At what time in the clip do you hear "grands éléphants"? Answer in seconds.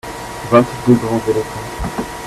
0.95-2.17